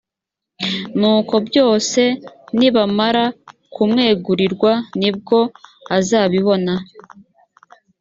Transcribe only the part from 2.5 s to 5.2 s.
nibamara kumwegurirwa ni